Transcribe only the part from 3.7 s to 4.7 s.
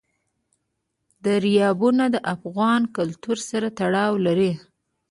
تړاو لري.